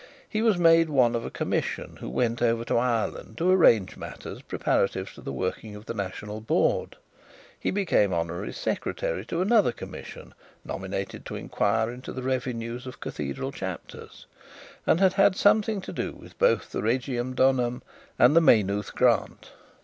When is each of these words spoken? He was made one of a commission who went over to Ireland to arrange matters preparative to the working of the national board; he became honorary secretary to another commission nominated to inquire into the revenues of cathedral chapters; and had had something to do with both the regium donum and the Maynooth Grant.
He 0.27 0.41
was 0.41 0.57
made 0.57 0.89
one 0.89 1.13
of 1.15 1.23
a 1.25 1.29
commission 1.29 1.97
who 1.97 2.09
went 2.09 2.41
over 2.41 2.65
to 2.65 2.75
Ireland 2.75 3.37
to 3.37 3.51
arrange 3.51 3.97
matters 3.97 4.41
preparative 4.41 5.13
to 5.13 5.21
the 5.21 5.31
working 5.31 5.75
of 5.75 5.85
the 5.85 5.93
national 5.93 6.41
board; 6.41 6.95
he 7.59 7.69
became 7.69 8.11
honorary 8.11 8.51
secretary 8.51 9.23
to 9.27 9.43
another 9.43 9.71
commission 9.71 10.33
nominated 10.65 11.23
to 11.27 11.35
inquire 11.35 11.91
into 11.91 12.11
the 12.11 12.23
revenues 12.23 12.87
of 12.87 12.99
cathedral 12.99 13.51
chapters; 13.51 14.25
and 14.87 14.99
had 14.99 15.13
had 15.13 15.35
something 15.35 15.81
to 15.81 15.93
do 15.93 16.13
with 16.13 16.35
both 16.39 16.71
the 16.71 16.81
regium 16.81 17.35
donum 17.35 17.83
and 18.17 18.35
the 18.35 18.41
Maynooth 18.41 18.95
Grant. 18.95 19.51